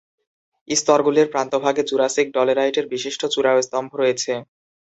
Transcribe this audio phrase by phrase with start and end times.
[0.69, 4.33] স্তরগুলির প্রান্তভাগে জুরাসিক ডলেরাইটের বিশিষ্ট চূড়া ও স্তম্ভ রয়েছে।